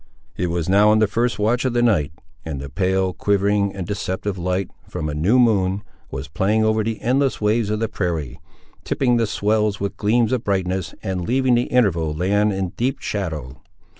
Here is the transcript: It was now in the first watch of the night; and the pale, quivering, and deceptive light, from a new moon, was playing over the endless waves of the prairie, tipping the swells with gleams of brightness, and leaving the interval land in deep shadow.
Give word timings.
It 0.35 0.47
was 0.47 0.67
now 0.67 0.91
in 0.91 0.97
the 0.97 1.05
first 1.05 1.37
watch 1.37 1.63
of 1.63 1.73
the 1.73 1.83
night; 1.83 2.11
and 2.43 2.59
the 2.59 2.71
pale, 2.71 3.13
quivering, 3.13 3.71
and 3.75 3.85
deceptive 3.85 4.35
light, 4.35 4.71
from 4.89 5.07
a 5.07 5.13
new 5.13 5.37
moon, 5.37 5.83
was 6.09 6.27
playing 6.27 6.65
over 6.65 6.83
the 6.83 6.99
endless 7.01 7.39
waves 7.39 7.69
of 7.69 7.79
the 7.79 7.87
prairie, 7.87 8.39
tipping 8.83 9.17
the 9.17 9.27
swells 9.27 9.79
with 9.79 9.97
gleams 9.97 10.31
of 10.31 10.43
brightness, 10.43 10.95
and 11.03 11.27
leaving 11.27 11.53
the 11.53 11.65
interval 11.69 12.15
land 12.15 12.51
in 12.51 12.69
deep 12.69 12.99
shadow. 12.99 13.61